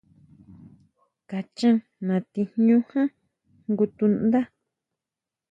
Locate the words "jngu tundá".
3.69-4.41